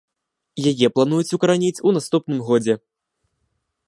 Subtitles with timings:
[0.71, 2.79] Яе плануюць укараніць у наступным годзе.